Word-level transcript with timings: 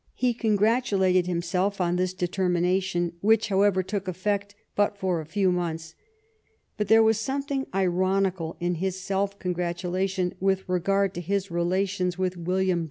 He 0.15 0.33
congratulated 0.33 1.27
himself 1.27 1.79
on 1.79 1.95
this 1.95 2.11
determination, 2.15 3.11
which, 3.21 3.49
however, 3.49 3.83
took 3.83 4.07
effect 4.07 4.55
but 4.75 4.97
for 4.97 5.21
a 5.21 5.27
few 5.27 5.51
months; 5.51 5.93
but 6.75 6.87
there 6.87 7.03
was 7.03 7.19
something 7.19 7.67
ironical 7.71 8.57
in 8.59 8.73
his 8.81 8.99
self 8.99 9.37
congratulation 9.37 10.33
with 10.39 10.67
regard 10.67 11.13
to 11.13 11.21
his 11.21 11.51
relations 11.51 12.17
with 12.17 12.35
William 12.35 12.79
I. 12.79 12.79